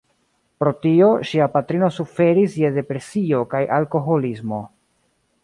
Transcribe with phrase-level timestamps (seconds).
[0.61, 4.65] Pro tio, ŝia patrino suferis je depresio kaj alkoholismo.